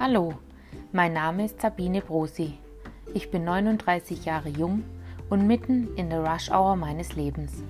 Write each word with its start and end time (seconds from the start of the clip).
Hallo, 0.00 0.34
mein 0.92 1.12
Name 1.12 1.46
ist 1.46 1.60
Sabine 1.60 2.00
Brosi. 2.00 2.56
Ich 3.14 3.32
bin 3.32 3.42
39 3.42 4.26
Jahre 4.26 4.48
jung 4.48 4.84
und 5.28 5.44
mitten 5.44 5.92
in 5.96 6.08
der 6.08 6.20
Rush 6.20 6.52
Hour 6.52 6.76
meines 6.76 7.16
Lebens. 7.16 7.64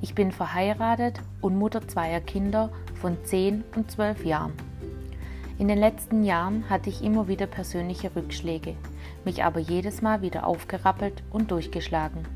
Ich 0.00 0.14
bin 0.14 0.30
verheiratet 0.30 1.20
und 1.40 1.58
Mutter 1.58 1.88
zweier 1.88 2.20
Kinder 2.20 2.70
von 3.00 3.16
10 3.24 3.64
und 3.74 3.90
12 3.90 4.24
Jahren. 4.24 4.52
In 5.58 5.66
den 5.66 5.78
letzten 5.78 6.22
Jahren 6.22 6.70
hatte 6.70 6.88
ich 6.88 7.02
immer 7.02 7.26
wieder 7.26 7.48
persönliche 7.48 8.14
Rückschläge, 8.14 8.76
mich 9.24 9.42
aber 9.42 9.58
jedes 9.58 10.02
Mal 10.02 10.22
wieder 10.22 10.46
aufgerappelt 10.46 11.24
und 11.32 11.50
durchgeschlagen. 11.50 12.28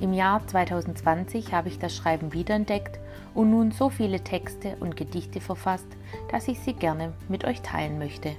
Im 0.00 0.14
Jahr 0.14 0.40
2020 0.46 1.52
habe 1.52 1.68
ich 1.68 1.78
das 1.78 1.94
Schreiben 1.94 2.32
wiederentdeckt 2.32 2.98
und 3.36 3.50
nun 3.50 3.70
so 3.70 3.90
viele 3.90 4.20
Texte 4.24 4.76
und 4.80 4.96
Gedichte 4.96 5.40
verfasst, 5.40 5.86
dass 6.32 6.48
ich 6.48 6.58
sie 6.58 6.72
gerne 6.72 7.12
mit 7.28 7.44
euch 7.44 7.60
teilen 7.60 7.98
möchte. 7.98 8.32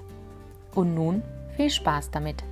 Und 0.76 0.96
nun 0.96 1.22
viel 1.56 1.70
Spaß 1.70 2.12
damit! 2.12 2.44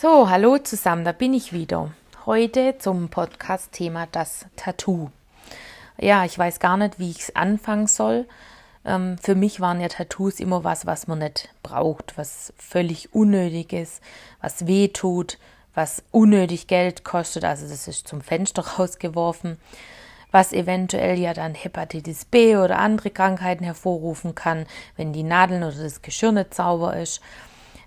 So, 0.00 0.30
hallo 0.30 0.56
zusammen, 0.56 1.04
da 1.04 1.12
bin 1.12 1.34
ich 1.34 1.52
wieder. 1.52 1.92
Heute 2.24 2.78
zum 2.78 3.10
Podcast-Thema 3.10 4.08
das 4.10 4.46
Tattoo. 4.56 5.10
Ja, 5.98 6.24
ich 6.24 6.38
weiß 6.38 6.58
gar 6.58 6.78
nicht, 6.78 6.98
wie 6.98 7.10
ich 7.10 7.18
es 7.18 7.36
anfangen 7.36 7.86
soll. 7.86 8.26
Ähm, 8.86 9.18
für 9.22 9.34
mich 9.34 9.60
waren 9.60 9.78
ja 9.78 9.88
Tattoos 9.88 10.40
immer 10.40 10.64
was, 10.64 10.86
was 10.86 11.06
man 11.06 11.18
nicht 11.18 11.50
braucht, 11.62 12.16
was 12.16 12.54
völlig 12.56 13.14
unnötig 13.14 13.74
ist, 13.74 14.00
was 14.40 14.66
weh 14.66 14.88
tut, 14.88 15.36
was 15.74 16.02
unnötig 16.12 16.66
Geld 16.66 17.04
kostet. 17.04 17.44
Also 17.44 17.68
das 17.68 17.86
ist 17.86 18.08
zum 18.08 18.22
Fenster 18.22 18.62
rausgeworfen, 18.78 19.58
was 20.30 20.54
eventuell 20.54 21.18
ja 21.18 21.34
dann 21.34 21.54
Hepatitis 21.54 22.24
B 22.24 22.56
oder 22.56 22.78
andere 22.78 23.10
Krankheiten 23.10 23.64
hervorrufen 23.64 24.34
kann, 24.34 24.64
wenn 24.96 25.12
die 25.12 25.24
Nadeln 25.24 25.62
oder 25.62 25.82
das 25.82 26.00
Geschirr 26.00 26.32
nicht 26.32 26.54
sauber 26.54 26.96
ist 26.96 27.20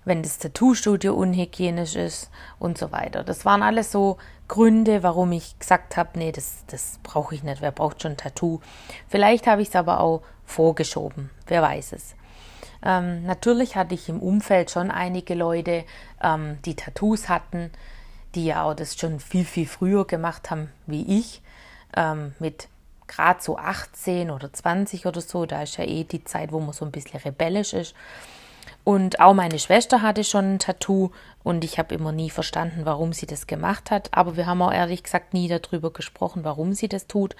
wenn 0.04 0.22
das 0.22 0.38
Tattoo-Studio 0.38 1.14
unhygienisch 1.14 1.96
ist 1.96 2.30
und 2.58 2.78
so 2.78 2.92
weiter. 2.92 3.24
Das 3.24 3.44
waren 3.44 3.62
alles 3.62 3.90
so 3.90 4.18
Gründe, 4.48 5.02
warum 5.02 5.32
ich 5.32 5.58
gesagt 5.58 5.96
habe, 5.96 6.18
nee, 6.18 6.32
das, 6.32 6.64
das 6.66 6.98
brauche 7.02 7.34
ich 7.34 7.42
nicht. 7.42 7.62
Wer 7.62 7.72
braucht 7.72 8.02
schon 8.02 8.16
Tattoo? 8.16 8.60
Vielleicht 9.08 9.46
habe 9.46 9.62
ich 9.62 9.68
es 9.68 9.76
aber 9.76 10.00
auch 10.00 10.22
vorgeschoben. 10.44 11.30
Wer 11.46 11.62
weiß 11.62 11.92
es. 11.92 12.14
Ähm, 12.84 13.24
natürlich 13.24 13.76
hatte 13.76 13.94
ich 13.94 14.08
im 14.10 14.20
Umfeld 14.20 14.70
schon 14.70 14.90
einige 14.90 15.34
Leute, 15.34 15.84
ähm, 16.22 16.58
die 16.66 16.76
Tattoos 16.76 17.30
hatten, 17.30 17.70
die 18.34 18.44
ja 18.44 18.64
auch 18.64 18.74
das 18.74 18.96
schon 18.96 19.20
viel, 19.20 19.44
viel 19.44 19.66
früher 19.66 20.04
gemacht 20.06 20.50
haben 20.50 20.70
wie 20.86 21.18
ich. 21.18 21.40
Ähm, 21.96 22.34
mit 22.38 22.68
gerade 23.06 23.42
so 23.42 23.56
18 23.56 24.30
oder 24.30 24.52
20 24.52 25.06
oder 25.06 25.20
so. 25.20 25.46
Da 25.46 25.62
ist 25.62 25.78
ja 25.78 25.84
eh 25.84 26.04
die 26.04 26.24
Zeit, 26.24 26.52
wo 26.52 26.60
man 26.60 26.72
so 26.72 26.84
ein 26.84 26.90
bisschen 26.90 27.20
rebellisch 27.20 27.72
ist. 27.72 27.94
Und 28.84 29.18
auch 29.18 29.32
meine 29.32 29.58
Schwester 29.58 30.02
hatte 30.02 30.24
schon 30.24 30.54
ein 30.54 30.58
Tattoo 30.58 31.10
und 31.42 31.64
ich 31.64 31.78
habe 31.78 31.94
immer 31.94 32.12
nie 32.12 32.28
verstanden, 32.28 32.82
warum 32.84 33.14
sie 33.14 33.26
das 33.26 33.46
gemacht 33.46 33.90
hat. 33.90 34.10
Aber 34.12 34.36
wir 34.36 34.46
haben 34.46 34.60
auch 34.60 34.72
ehrlich 34.72 35.02
gesagt 35.02 35.32
nie 35.32 35.48
darüber 35.48 35.90
gesprochen, 35.90 36.44
warum 36.44 36.74
sie 36.74 36.88
das 36.88 37.06
tut. 37.06 37.34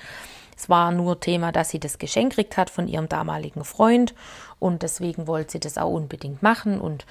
Es 0.56 0.70
war 0.70 0.90
nur 0.90 1.20
Thema, 1.20 1.52
dass 1.52 1.68
sie 1.68 1.80
das 1.80 1.98
Geschenk 1.98 2.30
gekriegt 2.30 2.56
hat 2.56 2.70
von 2.70 2.88
ihrem 2.88 3.08
damaligen 3.08 3.64
Freund 3.64 4.14
und 4.58 4.82
deswegen 4.82 5.26
wollte 5.26 5.52
sie 5.52 5.60
das 5.60 5.76
auch 5.76 5.92
unbedingt 5.92 6.42
machen. 6.42 6.80
Und 6.80 7.04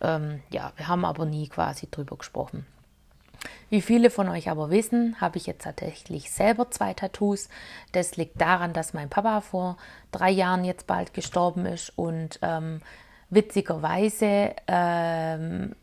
ähm, 0.00 0.42
ja, 0.50 0.72
wir 0.76 0.88
haben 0.88 1.04
aber 1.04 1.24
nie 1.24 1.48
quasi 1.48 1.88
drüber 1.88 2.16
gesprochen. 2.16 2.66
Wie 3.68 3.82
viele 3.82 4.10
von 4.10 4.28
euch 4.28 4.48
aber 4.48 4.70
wissen, 4.70 5.20
habe 5.20 5.38
ich 5.38 5.46
jetzt 5.46 5.64
tatsächlich 5.64 6.30
selber 6.30 6.70
zwei 6.70 6.94
Tattoos. 6.94 7.48
Das 7.92 8.16
liegt 8.16 8.40
daran, 8.40 8.72
dass 8.72 8.94
mein 8.94 9.10
Papa 9.10 9.40
vor 9.40 9.76
drei 10.10 10.30
Jahren 10.30 10.64
jetzt 10.64 10.86
bald 10.86 11.14
gestorben 11.14 11.66
ist 11.66 11.92
und 11.96 12.38
ähm, 12.42 12.80
witzigerweise 13.30 14.54
ähm, 14.68 15.74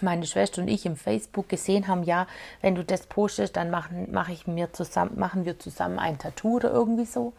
meine 0.00 0.26
Schwester 0.26 0.62
und 0.62 0.68
ich 0.68 0.86
im 0.86 0.96
Facebook 0.96 1.48
gesehen 1.48 1.88
haben, 1.88 2.04
ja, 2.04 2.26
wenn 2.60 2.74
du 2.74 2.84
das 2.84 3.06
postest, 3.06 3.56
dann 3.56 3.70
machen, 3.70 4.08
mach 4.12 4.28
ich 4.28 4.46
mir 4.46 4.72
zusammen, 4.72 5.18
machen 5.18 5.44
wir 5.44 5.58
zusammen 5.58 5.98
ein 5.98 6.18
Tattoo 6.18 6.56
oder 6.56 6.70
irgendwie 6.70 7.06
so. 7.06 7.32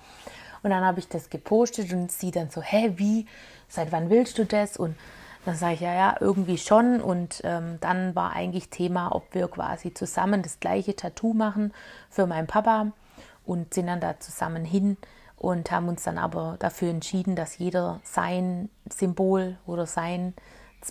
Und 0.64 0.72
dann 0.72 0.84
habe 0.84 1.00
ich 1.00 1.08
das 1.08 1.30
gepostet 1.30 1.94
und 1.94 2.12
sie 2.12 2.32
dann 2.32 2.50
so, 2.50 2.62
hä, 2.62 2.94
wie, 2.98 3.26
seit 3.70 3.92
wann 3.92 4.10
willst 4.10 4.38
du 4.38 4.46
das? 4.46 4.76
Und 4.76 4.98
dann 5.46 5.56
sage 5.56 5.76
ich, 5.76 5.82
ja, 5.82 5.94
ja, 5.94 6.16
irgendwie 6.20 6.58
schon. 6.58 7.00
Und 7.00 7.42
ähm, 7.46 7.78
dann 7.80 8.16
war 8.16 8.34
eigentlich 8.34 8.70
Thema, 8.70 9.16
ob 9.16 9.34
wir 9.34 9.48
quasi 9.48 9.94
zusammen 9.94 10.42
das 10.42 10.60
gleiche 10.60 10.96
Tattoo 10.96 11.34
machen 11.34 11.74
für 12.10 12.28
meinen 12.28 12.48
Papa 12.48 12.92
und 13.46 13.74
sind 13.74 13.88
dann 13.88 14.02
da 14.02 14.20
zusammen 14.20 14.66
hin 14.66 14.98
und 15.38 15.72
haben 15.72 15.88
uns 15.88 16.04
dann 16.04 16.18
aber 16.18 16.58
dafür 16.60 16.90
entschieden, 16.90 17.36
dass 17.36 17.58
jeder 17.58 18.00
sein 18.04 18.70
Symbol 18.90 19.58
oder 19.66 19.86
sein 19.86 20.34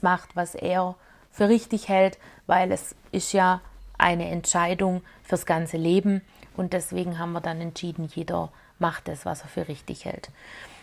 macht, 0.02 0.36
was 0.36 0.54
er 0.54 0.96
für 1.30 1.48
richtig 1.48 1.88
hält, 1.88 2.18
weil 2.46 2.70
es 2.70 2.94
ist 3.12 3.32
ja 3.32 3.60
eine 3.98 4.28
Entscheidung 4.28 5.02
fürs 5.22 5.46
ganze 5.46 5.76
Leben 5.76 6.22
und 6.56 6.72
deswegen 6.72 7.18
haben 7.18 7.32
wir 7.32 7.40
dann 7.40 7.60
entschieden, 7.60 8.08
jeder 8.14 8.50
macht 8.78 9.08
es, 9.08 9.24
was 9.24 9.42
er 9.42 9.48
für 9.48 9.68
richtig 9.68 10.04
hält. 10.04 10.30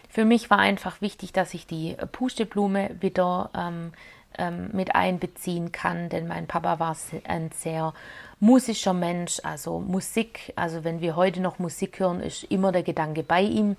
Für 0.09 0.25
mich 0.25 0.49
war 0.49 0.59
einfach 0.59 1.01
wichtig, 1.01 1.33
dass 1.33 1.53
ich 1.53 1.65
die 1.65 1.95
Pusteblume 2.11 2.95
wieder 3.01 3.49
ähm, 3.55 3.93
ähm, 4.37 4.69
mit 4.73 4.95
einbeziehen 4.95 5.71
kann, 5.71 6.09
denn 6.09 6.27
mein 6.27 6.47
Papa 6.47 6.79
war 6.79 6.95
ein 7.27 7.51
sehr 7.53 7.93
musischer 8.39 8.93
Mensch, 8.93 9.39
also 9.43 9.79
Musik, 9.79 10.53
also 10.55 10.83
wenn 10.83 11.01
wir 11.01 11.15
heute 11.15 11.41
noch 11.41 11.59
Musik 11.59 11.99
hören, 11.99 12.21
ist 12.21 12.43
immer 12.43 12.71
der 12.71 12.83
Gedanke 12.83 13.23
bei 13.23 13.41
ihm 13.41 13.75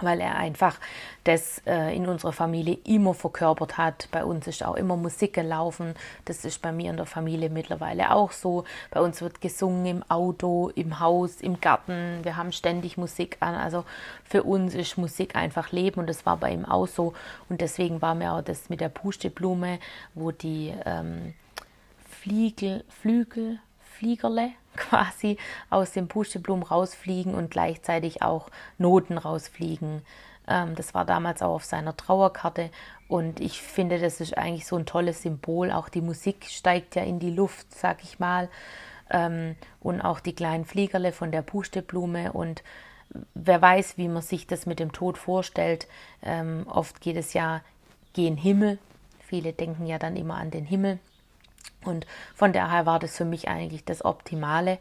weil 0.00 0.20
er 0.20 0.36
einfach 0.36 0.78
das 1.24 1.62
äh, 1.66 1.94
in 1.94 2.06
unserer 2.06 2.32
Familie 2.32 2.78
immer 2.84 3.14
verkörpert 3.14 3.78
hat. 3.78 4.08
Bei 4.10 4.24
uns 4.24 4.46
ist 4.46 4.64
auch 4.64 4.74
immer 4.74 4.96
Musik 4.96 5.34
gelaufen. 5.34 5.94
Das 6.24 6.44
ist 6.44 6.62
bei 6.62 6.72
mir 6.72 6.90
in 6.90 6.96
der 6.96 7.06
Familie 7.06 7.50
mittlerweile 7.50 8.12
auch 8.12 8.32
so. 8.32 8.64
Bei 8.90 9.00
uns 9.00 9.20
wird 9.20 9.40
gesungen 9.40 9.86
im 9.86 10.10
Auto, 10.10 10.70
im 10.74 10.98
Haus, 11.00 11.40
im 11.40 11.60
Garten. 11.60 12.20
Wir 12.22 12.36
haben 12.36 12.52
ständig 12.52 12.96
Musik 12.96 13.36
an. 13.40 13.54
Also 13.54 13.84
für 14.24 14.42
uns 14.42 14.74
ist 14.74 14.98
Musik 14.98 15.36
einfach 15.36 15.72
Leben 15.72 16.00
und 16.00 16.08
das 16.08 16.26
war 16.26 16.36
bei 16.36 16.52
ihm 16.52 16.64
auch 16.64 16.86
so. 16.86 17.14
Und 17.48 17.60
deswegen 17.60 18.02
war 18.02 18.14
mir 18.14 18.32
auch 18.32 18.42
das 18.42 18.68
mit 18.68 18.80
der 18.80 18.88
Pusteblume, 18.88 19.78
wo 20.14 20.30
die 20.30 20.72
ähm, 20.84 21.34
Fliegel, 22.08 22.84
Flügel, 22.88 23.58
Fliegerle 23.92 24.50
quasi 24.76 25.36
aus 25.70 25.92
dem 25.92 26.08
Pusteblumen 26.08 26.64
rausfliegen 26.64 27.34
und 27.34 27.50
gleichzeitig 27.50 28.22
auch 28.22 28.48
Noten 28.78 29.18
rausfliegen. 29.18 30.02
Ähm, 30.48 30.74
das 30.74 30.94
war 30.94 31.04
damals 31.04 31.42
auch 31.42 31.54
auf 31.54 31.64
seiner 31.64 31.96
Trauerkarte 31.96 32.70
und 33.08 33.40
ich 33.40 33.62
finde, 33.62 33.98
das 33.98 34.20
ist 34.20 34.36
eigentlich 34.36 34.66
so 34.66 34.76
ein 34.76 34.86
tolles 34.86 35.22
Symbol. 35.22 35.70
Auch 35.70 35.88
die 35.88 36.00
Musik 36.00 36.46
steigt 36.48 36.96
ja 36.96 37.02
in 37.02 37.18
die 37.18 37.30
Luft, 37.30 37.72
sag 37.74 38.02
ich 38.02 38.18
mal. 38.18 38.48
Ähm, 39.10 39.56
und 39.80 40.00
auch 40.00 40.20
die 40.20 40.34
kleinen 40.34 40.64
Fliegerle 40.64 41.12
von 41.12 41.30
der 41.30 41.42
Pusteblume 41.42 42.32
und 42.32 42.62
wer 43.34 43.60
weiß, 43.60 43.98
wie 43.98 44.08
man 44.08 44.22
sich 44.22 44.46
das 44.46 44.66
mit 44.66 44.78
dem 44.78 44.92
Tod 44.92 45.18
vorstellt. 45.18 45.86
Ähm, 46.22 46.66
oft 46.68 47.00
geht 47.00 47.16
es 47.16 47.34
ja 47.34 47.60
gen 48.14 48.36
Himmel. 48.36 48.78
Viele 49.20 49.52
denken 49.52 49.86
ja 49.86 49.98
dann 49.98 50.16
immer 50.16 50.36
an 50.36 50.50
den 50.50 50.64
Himmel. 50.64 50.98
Und 51.84 52.06
von 52.34 52.52
daher 52.52 52.86
war 52.86 52.98
das 52.98 53.16
für 53.16 53.24
mich 53.24 53.48
eigentlich 53.48 53.84
das 53.84 54.04
Optimale. 54.04 54.78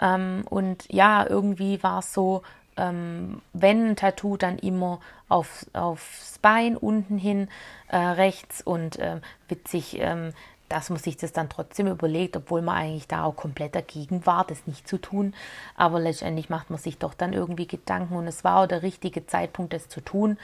Ähm, 0.00 0.44
und 0.48 0.90
ja, 0.92 1.26
irgendwie 1.28 1.82
war 1.82 2.00
es 2.00 2.12
so, 2.12 2.42
ähm, 2.76 3.42
wenn 3.52 3.90
ein 3.90 3.96
Tattoo, 3.96 4.36
dann 4.36 4.58
immer 4.58 5.00
auf, 5.28 5.66
aufs 5.72 6.38
Bein 6.38 6.76
unten 6.76 7.18
hin 7.18 7.48
äh, 7.88 7.96
rechts 7.96 8.62
und 8.62 8.98
äh, 8.98 9.20
witzig, 9.48 9.98
ähm, 10.00 10.32
dass 10.70 10.88
man 10.88 11.00
sich 11.00 11.16
das 11.16 11.32
dann 11.32 11.48
trotzdem 11.48 11.88
überlegt, 11.88 12.36
obwohl 12.36 12.62
man 12.62 12.76
eigentlich 12.76 13.08
da 13.08 13.24
auch 13.24 13.34
komplett 13.34 13.74
dagegen 13.74 14.24
war, 14.24 14.46
das 14.46 14.68
nicht 14.68 14.86
zu 14.86 14.98
tun. 14.98 15.34
Aber 15.76 15.98
letztendlich 15.98 16.48
macht 16.48 16.70
man 16.70 16.78
sich 16.78 16.96
doch 16.96 17.12
dann 17.12 17.32
irgendwie 17.32 17.66
Gedanken 17.66 18.14
und 18.16 18.28
es 18.28 18.44
war 18.44 18.60
auch 18.60 18.66
der 18.66 18.82
richtige 18.82 19.26
Zeitpunkt, 19.26 19.72
das 19.72 19.88
zu 19.88 20.00
tun. 20.00 20.38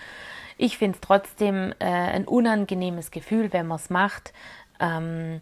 Ich 0.58 0.78
finde 0.78 0.96
es 0.96 1.00
trotzdem 1.00 1.72
äh, 1.78 1.84
ein 1.84 2.26
unangenehmes 2.26 3.12
Gefühl, 3.12 3.52
wenn 3.52 3.68
man 3.68 3.76
es 3.76 3.88
macht. 3.88 4.32
Ähm, 4.80 5.40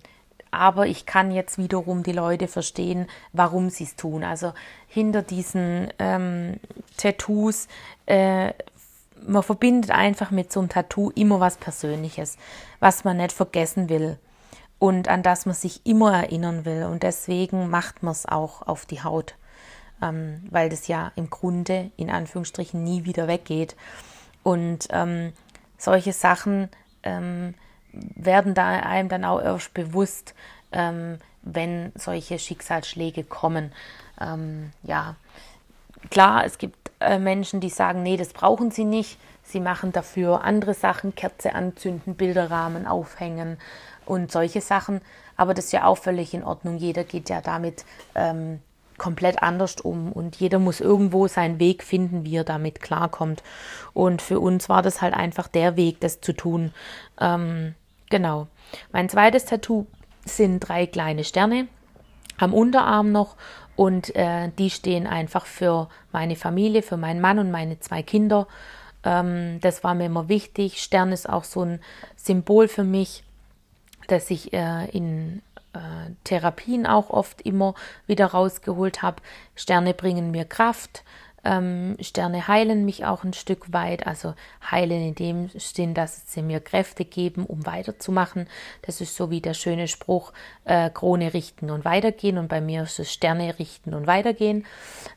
aber 0.59 0.87
ich 0.87 1.07
kann 1.07 1.31
jetzt 1.31 1.59
wiederum 1.59 2.03
die 2.03 2.13
Leute 2.13 2.49
verstehen, 2.49 3.07
warum 3.33 3.71
sie 3.71 3.85
es 3.85 3.97
tun. 3.97 4.25
Also 4.25 4.53
hinter 4.89 5.23
diesen 5.23 5.89
ähm, 5.99 6.61
Tattoos, 6.97 7.69
äh, 8.07 8.53
man 9.27 9.43
verbindet 9.43 9.91
einfach 9.91 10.31
mit 10.31 10.53
so 10.53 10.61
einem 10.61 10.69
Tattoo 10.69 11.11
immer 11.15 11.41
was 11.41 11.57
Persönliches, 11.57 12.37
was 12.81 13.05
man 13.05 13.17
nicht 13.17 13.33
vergessen 13.33 13.89
will 13.89 14.19
und 14.79 15.09
an 15.09 15.23
das 15.23 15.47
man 15.47 15.55
sich 15.55 15.85
immer 15.87 16.13
erinnern 16.13 16.65
will. 16.65 16.85
Und 16.85 17.03
deswegen 17.03 17.71
macht 17.71 18.03
man 18.03 18.13
es 18.13 18.27
auch 18.27 18.63
auf 18.63 18.87
die 18.87 19.03
Haut, 19.03 19.35
ähm, 20.03 20.43
weil 20.51 20.69
das 20.69 20.89
ja 20.89 21.13
im 21.17 21.31
Grunde 21.31 21.91
in 21.97 22.11
Anführungsstrichen 22.11 22.83
nie 22.83 23.05
wieder 23.05 23.29
weggeht. 23.29 23.77
Und 24.43 24.89
ähm, 24.91 25.33
solche 25.79 26.13
Sachen 26.13 26.69
ähm, 27.03 27.55
werden 28.17 28.55
da 28.55 28.69
einem 28.69 29.09
dann 29.09 29.25
auch 29.25 29.41
erst 29.41 29.75
bewusst, 29.75 30.35
ähm, 30.73 31.19
wenn 31.43 31.93
solche 31.95 32.39
Schicksalsschläge 32.39 33.25
kommen. 33.25 33.73
Ähm, 34.21 34.73
ja, 34.83 35.17
klar, 36.11 36.45
es 36.45 36.59
gibt 36.59 36.91
äh, 37.01 37.19
Menschen, 37.19 37.61
die 37.61 37.71
sagen, 37.71 38.03
nee, 38.03 38.17
das 38.17 38.33
brauchen 38.33 38.71
sie 38.71 38.85
nicht. 38.85 39.19
Sie 39.43 39.61
machen 39.61 39.93
dafür 39.93 40.43
andere 40.43 40.75
Sachen, 40.75 41.15
Kerze 41.15 41.55
anzünden, 41.55 42.15
Bilderrahmen 42.15 42.87
aufhängen 42.87 43.59
und 44.07 44.33
solche 44.33 44.61
Sachen. 44.61 45.01
Aber 45.37 45.53
das 45.55 45.67
ist 45.67 45.73
ja 45.73 45.85
auch 45.85 45.99
völlig 45.99 46.33
in 46.33 46.45
Ordnung. 46.45 46.79
Jeder 46.79 47.05
geht 47.05 47.29
ja 47.29 47.41
damit 47.41 47.85
ähm, 48.15 48.61
komplett 48.97 49.43
anders 49.43 49.77
um 49.81 50.13
und 50.13 50.37
jeder 50.37 50.59
muss 50.59 50.81
irgendwo 50.81 51.27
seinen 51.27 51.59
Weg 51.59 51.83
finden, 51.83 52.25
wie 52.25 52.37
er 52.37 52.45
damit 52.45 52.81
klarkommt. 52.81 53.43
Und 53.93 54.23
für 54.23 54.41
uns 54.41 54.69
war 54.69 54.83
das 54.83 55.03
halt 55.03 55.15
einfach 55.15 55.49
der 55.49 55.77
Weg, 55.77 56.01
das 56.01 56.21
zu 56.21 56.33
tun. 56.33 56.73
Ähm, 57.21 57.75
genau. 58.11 58.47
Mein 58.93 59.09
zweites 59.09 59.45
Tattoo 59.45 59.87
sind 60.25 60.61
drei 60.61 60.87
kleine 60.87 61.25
Sterne 61.25 61.69
am 62.39 62.53
Unterarm 62.53 63.13
noch 63.13 63.37
und 63.77 64.15
äh, 64.15 64.51
die 64.59 64.71
stehen 64.71 65.07
einfach 65.07 65.47
für 65.47 65.89
meine 66.13 66.37
Familie, 66.37 66.83
für 66.83 66.97
meinen 66.97 67.21
Mann 67.21 67.39
und 67.39 67.51
meine 67.51 67.81
zwei 67.81 68.03
Kinder. 68.03 68.47
Ähm, 69.05 69.61
das 69.61 69.85
war 69.85 69.95
mir 69.95 70.07
immer 70.07 70.29
wichtig. 70.29 70.83
Stern 70.83 71.13
ist 71.13 71.29
auch 71.29 71.45
so 71.45 71.63
ein 71.63 71.81
Symbol 72.17 72.69
für 72.69 72.85
mich, 72.85 73.25
das 74.09 74.31
ich 74.31 74.53
äh, 74.53 74.87
in 74.91 75.43
äh, 75.73 75.79
Therapien 76.25 76.87
auch 76.87 77.11
oft 77.11 77.43
immer 77.43 77.75
wieder 78.07 78.27
rausgeholt 78.27 79.03
habe. 79.03 79.23
Sterne 79.57 79.95
bringen 79.95 80.31
mir 80.31 80.45
Kraft. 80.45 81.05
Ähm, 81.45 81.97
Sterne 82.01 82.49
heilen 82.49 82.85
mich 82.85 83.05
auch 83.05 83.23
ein 83.23 83.35
Stück 83.35 83.73
weit, 83.73 84.07
also 84.07 84.35
heilen 84.71 85.09
in 85.09 85.15
dem 85.15 85.49
Sinn, 85.51 85.95
dass 85.95 86.33
sie 86.33 86.43
mir 86.43 86.61
Kräfte 86.61 87.05
geben, 87.05 87.45
um 87.45 87.67
weiterzumachen. 87.67 88.49
Das 88.83 89.01
ist 89.01 89.15
so 89.15 89.31
wie 89.31 89.41
der 89.41 89.55
schöne 89.55 89.87
Spruch, 89.89 90.33
äh, 90.65 90.89
Krone 90.91 91.35
richten 91.35 91.71
und 91.71 91.85
weitergehen. 91.85 92.39
Und 92.39 92.49
bei 92.49 92.61
mir 92.61 92.83
ist 92.83 92.99
es 92.99 93.13
Sterne 93.13 93.59
richten 93.59 93.95
und 93.95 94.07
weitergehen. 94.07 94.65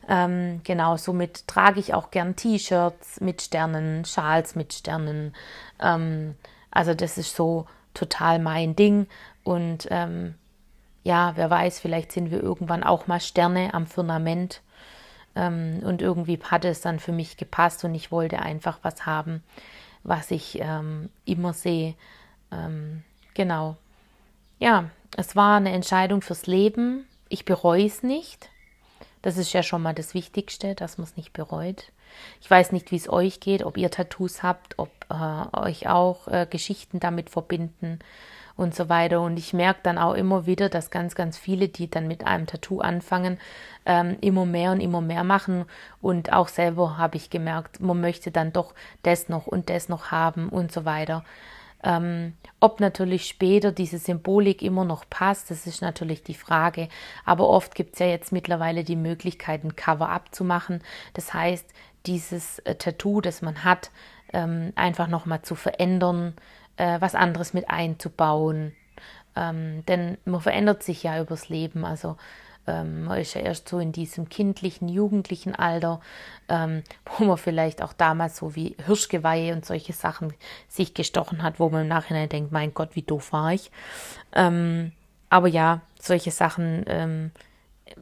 Ähm, 0.08 0.60
genau, 0.64 0.96
somit 0.96 1.46
trage 1.46 1.80
ich 1.80 1.94
auch 1.94 2.10
gern 2.10 2.36
T-Shirts 2.36 3.20
mit 3.20 3.40
Sternen, 3.40 4.04
Schals 4.04 4.54
mit 4.54 4.74
Sternen. 4.74 5.34
Ähm, 5.80 6.34
also 6.70 6.94
das 6.94 7.16
ist 7.16 7.34
so 7.34 7.66
total 7.94 8.38
mein 8.38 8.76
Ding. 8.76 9.06
Und 9.44 9.88
ähm, 9.90 10.34
ja, 11.04 11.32
wer 11.36 11.48
weiß, 11.48 11.80
vielleicht 11.80 12.12
sind 12.12 12.30
wir 12.30 12.42
irgendwann 12.42 12.84
auch 12.84 13.06
mal 13.06 13.20
Sterne 13.20 13.72
am 13.72 13.86
Firmament. 13.86 14.60
Ähm, 15.38 15.80
und 15.84 16.02
irgendwie 16.02 16.38
hatte 16.42 16.68
es 16.68 16.80
dann 16.80 16.98
für 16.98 17.12
mich 17.12 17.36
gepasst 17.36 17.84
und 17.84 17.94
ich 17.94 18.10
wollte 18.10 18.40
einfach 18.40 18.80
was 18.82 19.06
haben, 19.06 19.42
was 20.02 20.30
ich 20.30 20.58
ähm, 20.60 21.08
immer 21.24 21.52
sehe. 21.52 21.94
Ähm, 22.50 23.04
genau. 23.34 23.76
Ja, 24.58 24.90
es 25.16 25.36
war 25.36 25.56
eine 25.56 25.72
Entscheidung 25.72 26.22
fürs 26.22 26.46
Leben. 26.46 27.06
Ich 27.28 27.44
bereue 27.44 27.86
es 27.86 28.02
nicht. 28.02 28.50
Das 29.22 29.36
ist 29.36 29.52
ja 29.52 29.62
schon 29.62 29.82
mal 29.82 29.94
das 29.94 30.14
Wichtigste, 30.14 30.74
dass 30.74 30.98
man 30.98 31.06
es 31.06 31.16
nicht 31.16 31.32
bereut. 31.32 31.92
Ich 32.40 32.50
weiß 32.50 32.72
nicht, 32.72 32.90
wie 32.90 32.96
es 32.96 33.08
euch 33.08 33.38
geht, 33.38 33.62
ob 33.62 33.76
ihr 33.76 33.90
Tattoos 33.90 34.42
habt, 34.42 34.78
ob 34.78 34.90
äh, 35.08 35.56
euch 35.56 35.88
auch 35.88 36.26
äh, 36.26 36.46
Geschichten 36.50 36.98
damit 36.98 37.30
verbinden 37.30 38.00
und 38.58 38.74
so 38.74 38.88
weiter. 38.88 39.22
Und 39.22 39.38
ich 39.38 39.54
merke 39.54 39.80
dann 39.84 39.96
auch 39.98 40.14
immer 40.14 40.44
wieder, 40.44 40.68
dass 40.68 40.90
ganz, 40.90 41.14
ganz 41.14 41.38
viele, 41.38 41.68
die 41.68 41.88
dann 41.88 42.08
mit 42.08 42.26
einem 42.26 42.46
Tattoo 42.46 42.80
anfangen, 42.80 43.38
ähm, 43.86 44.18
immer 44.20 44.44
mehr 44.44 44.72
und 44.72 44.80
immer 44.80 45.00
mehr 45.00 45.24
machen. 45.24 45.64
Und 46.02 46.32
auch 46.32 46.48
selber 46.48 46.98
habe 46.98 47.16
ich 47.16 47.30
gemerkt, 47.30 47.80
man 47.80 48.00
möchte 48.00 48.32
dann 48.32 48.52
doch 48.52 48.74
das 49.04 49.28
noch 49.28 49.46
und 49.46 49.70
das 49.70 49.88
noch 49.88 50.10
haben 50.10 50.48
und 50.48 50.72
so 50.72 50.84
weiter. 50.84 51.24
Ähm, 51.84 52.34
ob 52.58 52.80
natürlich 52.80 53.28
später 53.28 53.70
diese 53.70 53.98
Symbolik 53.98 54.62
immer 54.62 54.84
noch 54.84 55.04
passt, 55.08 55.52
das 55.52 55.68
ist 55.68 55.80
natürlich 55.80 56.24
die 56.24 56.34
Frage. 56.34 56.88
Aber 57.24 57.48
oft 57.48 57.76
gibt 57.76 57.94
es 57.94 58.00
ja 58.00 58.06
jetzt 58.06 58.32
mittlerweile 58.32 58.82
die 58.82 58.96
Möglichkeit, 58.96 59.62
ein 59.62 59.76
Cover-up 59.76 60.34
zu 60.34 60.42
machen. 60.42 60.82
Das 61.14 61.32
heißt, 61.32 61.66
dieses 62.06 62.58
äh, 62.60 62.74
Tattoo, 62.74 63.20
das 63.20 63.40
man 63.40 63.62
hat, 63.62 63.92
ähm, 64.32 64.72
einfach 64.74 65.06
nochmal 65.06 65.42
zu 65.42 65.54
verändern, 65.54 66.34
äh, 66.78 67.00
was 67.00 67.14
anderes 67.14 67.52
mit 67.52 67.68
einzubauen. 67.68 68.72
Ähm, 69.36 69.84
denn 69.86 70.16
man 70.24 70.40
verändert 70.40 70.82
sich 70.82 71.02
ja 71.02 71.20
übers 71.20 71.48
Leben. 71.48 71.84
Also 71.84 72.16
ähm, 72.66 73.04
man 73.04 73.18
ist 73.18 73.34
ja 73.34 73.40
erst 73.42 73.68
so 73.68 73.78
in 73.78 73.92
diesem 73.92 74.28
kindlichen, 74.28 74.88
jugendlichen 74.88 75.54
Alter, 75.54 76.00
ähm, 76.48 76.82
wo 77.18 77.24
man 77.24 77.36
vielleicht 77.36 77.82
auch 77.82 77.92
damals 77.92 78.36
so 78.36 78.54
wie 78.54 78.76
Hirschgeweihe 78.84 79.52
und 79.52 79.64
solche 79.66 79.92
Sachen 79.92 80.32
sich 80.68 80.94
gestochen 80.94 81.42
hat, 81.42 81.60
wo 81.60 81.68
man 81.68 81.82
im 81.82 81.88
Nachhinein 81.88 82.28
denkt, 82.28 82.52
mein 82.52 82.72
Gott, 82.74 82.90
wie 82.94 83.02
doof 83.02 83.32
war 83.32 83.52
ich. 83.52 83.70
Ähm, 84.32 84.92
aber 85.30 85.48
ja, 85.48 85.82
solche 86.00 86.30
Sachen 86.30 86.84
ähm, 86.86 87.32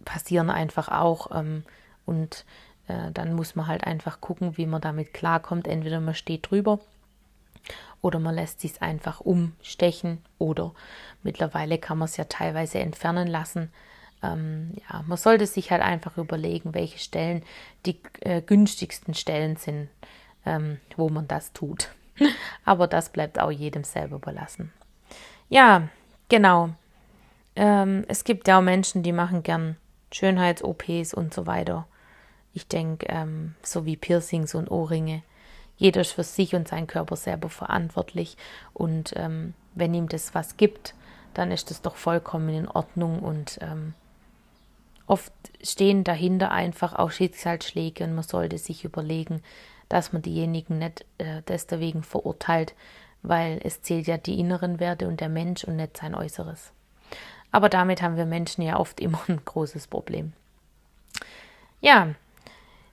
passieren 0.05 0.51
einfach 0.51 0.89
auch. 0.89 1.31
Ähm, 1.35 1.65
und 2.05 2.45
äh, 2.87 3.11
dann 3.13 3.35
muss 3.35 3.57
man 3.57 3.67
halt 3.67 3.85
einfach 3.85 4.21
gucken, 4.21 4.57
wie 4.57 4.67
man 4.67 4.81
damit 4.81 5.13
klarkommt. 5.13 5.67
Entweder 5.67 6.01
man 6.01 6.15
steht 6.15 6.51
drüber 6.51 6.79
oder 8.07 8.21
man 8.21 8.37
lässt 8.37 8.61
sich 8.61 8.81
einfach 8.83 9.21
umstechen 9.21 10.23
oder 10.39 10.73
mittlerweile 11.25 11.77
kann 11.77 11.99
man 11.99 12.07
es 12.07 12.17
ja 12.17 12.25
teilweise 12.25 12.79
entfernen 12.79 13.27
lassen. 13.27 13.73
Ähm, 14.23 14.75
ja, 14.89 15.03
man 15.09 15.19
sollte 15.19 15.45
sich 15.47 15.73
halt 15.73 15.83
einfach 15.83 16.17
überlegen, 16.17 16.73
welche 16.73 17.01
Stellen 17.01 17.43
die 17.85 18.01
äh, 18.21 18.43
günstigsten 18.43 19.13
Stellen 19.13 19.57
sind, 19.57 19.89
ähm, 20.47 20.79
wo 20.97 21.09
man 21.09 21.27
das 21.27 21.53
tut. 21.53 21.91
Aber 22.65 22.87
das 22.87 23.11
bleibt 23.11 23.41
auch 23.41 23.51
jedem 23.51 23.83
selber 23.83 24.17
überlassen. 24.17 24.73
Ja, 25.49 25.89
genau. 26.29 26.71
Ähm, 27.57 28.05
es 28.07 28.23
gibt 28.23 28.47
ja 28.47 28.59
auch 28.59 28.63
Menschen, 28.63 29.03
die 29.03 29.13
machen 29.13 29.43
gern 29.43 29.77
Schönheits-OPs 30.13 31.13
und 31.13 31.35
so 31.35 31.49
weiter. 31.49 31.89
Ich 32.53 32.69
denke, 32.69 33.07
ähm, 33.09 33.57
so 33.63 33.85
wie 33.85 33.97
Piercings 33.97 34.55
und 34.55 34.71
Ohrringe 34.71 35.23
jeder 35.77 36.01
ist 36.01 36.13
für 36.13 36.25
sich 36.25 36.55
und 36.55 36.69
seinen 36.69 36.87
Körper 36.87 37.17
selber 37.17 37.49
verantwortlich. 37.49 38.37
Und 38.73 39.13
ähm, 39.17 39.55
wenn 39.75 39.95
ihm 39.95 40.09
das 40.09 40.35
was 40.35 40.57
gibt, 40.57 40.95
dann 41.35 41.53
ist 41.53 41.71
das 41.71 41.83
doch 41.83 41.97
vollkommen 41.97 42.49
in 42.49 42.69
Ordnung. 42.69 43.21
Und 43.21 43.59
ähm, 43.61 43.95
oft 45.07 45.33
stehen 45.63 46.03
dahinter 46.03 46.51
einfach 46.51 46.95
auch 46.95 47.11
Schicksalsschläge 47.11 48.05
und 48.05 48.15
man 48.15 48.25
sollte 48.25 48.59
sich 48.59 48.85
überlegen, 48.85 49.43
dass 49.89 50.13
man 50.13 50.23
diejenigen 50.23 50.79
nicht 50.79 51.05
äh, 51.19 51.43
deswegen 51.47 52.03
verurteilt, 52.03 52.75
weil 53.23 53.61
es 53.63 53.83
zählt 53.83 54.07
ja 54.07 54.17
die 54.17 54.41
inneren 54.41 54.81
Werte 54.81 55.07
und 55.09 55.21
der 55.21 55.29
Mensch 55.29 55.65
und 55.65 55.77
nicht 55.77 55.97
sein 55.97 56.15
Äußeres. 56.15 56.73
Aber 57.53 57.69
damit 57.69 58.03
haben 58.03 58.17
wir 58.17 58.27
Menschen 58.27 58.63
ja 58.63 58.79
oft 58.79 59.01
immer 59.01 59.21
ein 59.29 59.41
großes 59.45 59.87
Problem. 59.89 60.33
Ja, 61.81 62.15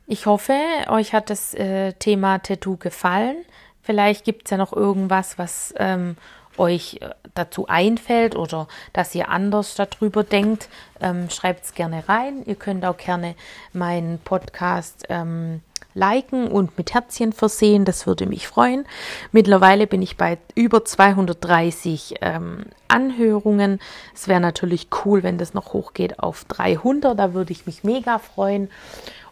ich 0.07 0.25
hoffe, 0.25 0.53
euch 0.89 1.13
hat 1.13 1.29
das 1.29 1.53
äh, 1.53 1.93
Thema 1.93 2.39
Tattoo 2.39 2.77
gefallen. 2.77 3.38
Vielleicht 3.81 4.25
gibt 4.25 4.45
es 4.45 4.51
ja 4.51 4.57
noch 4.57 4.74
irgendwas, 4.74 5.38
was 5.38 5.74
ähm, 5.77 6.15
euch 6.57 7.00
äh, 7.01 7.10
dazu 7.33 7.67
einfällt 7.67 8.36
oder 8.36 8.67
dass 8.93 9.15
ihr 9.15 9.29
anders 9.29 9.75
darüber 9.75 10.24
denkt. 10.24 10.69
Ähm, 11.01 11.29
Schreibt 11.29 11.65
es 11.65 11.74
gerne 11.74 12.07
rein. 12.07 12.43
Ihr 12.45 12.55
könnt 12.55 12.86
auch 12.86 12.98
gerne 12.98 13.36
meinen 13.74 14.19
Podcast 14.19 15.05
ähm, 15.10 15.62
liken 15.93 16.48
und 16.48 16.77
mit 16.77 16.93
Herzchen 16.93 17.33
versehen. 17.33 17.86
Das 17.86 18.07
würde 18.07 18.25
mich 18.25 18.48
freuen. 18.48 18.86
Mittlerweile 19.31 19.88
bin 19.88 20.01
ich 20.01 20.17
bei 20.17 20.38
über 20.55 20.86
230 20.86 22.15
ähm, 22.22 22.65
Anhörungen. 22.88 23.79
Es 24.13 24.27
wäre 24.27 24.39
natürlich 24.39 24.88
cool, 25.05 25.24
wenn 25.24 25.38
das 25.38 25.53
noch 25.53 25.74
hochgeht 25.74 26.19
auf 26.19 26.45
300. 26.45 27.17
Da 27.17 27.33
würde 27.33 27.51
ich 27.51 27.65
mich 27.65 27.83
mega 27.83 28.19
freuen. 28.19 28.69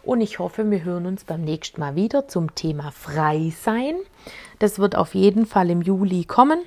Und 0.04 0.20
ich 0.20 0.38
hoffe, 0.38 0.68
wir 0.70 0.82
hören 0.84 1.06
uns 1.06 1.24
beim 1.24 1.42
nächsten 1.42 1.80
Mal 1.80 1.94
wieder 1.94 2.26
zum 2.26 2.54
Thema 2.54 2.90
Frei 2.90 3.52
sein. 3.56 3.94
Das 4.58 4.78
wird 4.78 4.96
auf 4.96 5.14
jeden 5.14 5.46
Fall 5.46 5.70
im 5.70 5.82
Juli 5.82 6.24
kommen, 6.24 6.60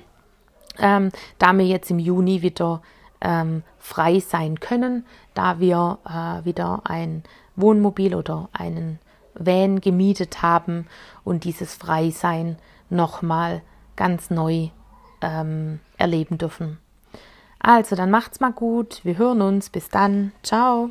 ähm, 0.78 1.10
da 1.38 1.52
wir 1.52 1.66
jetzt 1.66 1.90
im 1.90 1.98
Juni 1.98 2.42
wieder 2.42 2.82
ähm, 3.20 3.62
frei 3.78 4.20
sein 4.20 4.60
können, 4.60 5.06
da 5.34 5.60
wir 5.60 5.98
äh, 6.06 6.44
wieder 6.44 6.82
ein 6.84 7.22
Wohnmobil 7.56 8.14
oder 8.14 8.48
einen 8.52 8.98
Van 9.34 9.80
gemietet 9.80 10.42
haben 10.42 10.86
und 11.24 11.44
dieses 11.44 11.74
Freisein 11.74 12.56
nochmal 12.90 13.62
ganz 13.96 14.30
neu 14.30 14.68
ähm, 15.20 15.80
erleben 15.98 16.38
dürfen. 16.38 16.78
Also, 17.58 17.96
dann 17.96 18.10
macht's 18.10 18.40
mal 18.40 18.52
gut. 18.52 19.00
Wir 19.02 19.18
hören 19.18 19.42
uns. 19.42 19.70
Bis 19.70 19.88
dann. 19.88 20.32
Ciao. 20.42 20.90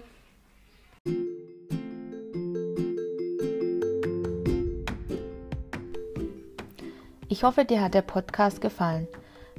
Ich 7.28 7.44
hoffe, 7.44 7.66
dir 7.66 7.82
hat 7.82 7.96
der 7.96 8.04
Podcast 8.04 8.62
gefallen. 8.62 9.08